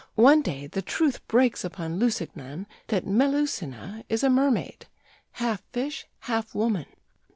One 0.15 0.41
day 0.41 0.65
the 0.65 0.81
truth 0.81 1.21
breaks 1.27 1.63
upon 1.63 1.99
Lusignan 1.99 2.65
that 2.87 3.05
Melusina 3.05 4.03
is 4.09 4.23
a 4.23 4.31
mermaid 4.31 4.87
half 5.33 5.61
fish, 5.73 6.07
half 6.21 6.55
woman. 6.55 6.87